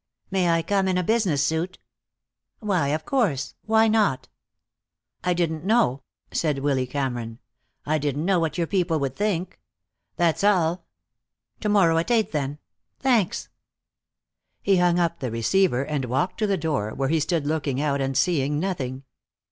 "May 0.31 0.49
I 0.49 0.63
come 0.63 0.87
in 0.87 0.97
a 0.97 1.03
business 1.03 1.45
suit?" 1.45 1.77
"Why, 2.57 2.87
of 2.87 3.05
course. 3.05 3.53
Why 3.67 3.87
not?" 3.87 4.29
"I 5.23 5.35
didn't 5.35 5.63
know," 5.63 6.01
said 6.31 6.57
Willy 6.57 6.87
Cameron. 6.87 7.37
"I 7.85 7.99
didn't 7.99 8.25
know 8.25 8.39
what 8.39 8.57
your 8.57 8.65
people 8.65 8.97
would 8.99 9.15
think. 9.15 9.59
That's 10.15 10.43
all. 10.43 10.85
To 11.59 11.69
morrow 11.69 11.99
at 11.99 12.09
eight, 12.09 12.31
then. 12.31 12.57
Thanks." 12.99 13.49
He 14.63 14.77
hung 14.77 14.97
up 14.97 15.19
the 15.19 15.29
receiver 15.29 15.85
and 15.85 16.05
walked 16.05 16.39
to 16.39 16.47
the 16.47 16.57
door, 16.57 16.95
where 16.95 17.09
he 17.09 17.19
stood 17.19 17.45
looking 17.45 17.79
out 17.79 18.01
and 18.01 18.17
seeing 18.17 18.59
nothing. 18.59 19.03